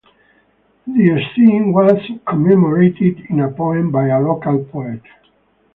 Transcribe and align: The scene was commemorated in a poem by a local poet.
The 0.87 1.21
scene 1.35 1.73
was 1.73 2.01
commemorated 2.25 3.19
in 3.29 3.39
a 3.39 3.51
poem 3.51 3.91
by 3.91 4.07
a 4.07 4.19
local 4.19 4.63
poet. 4.65 5.03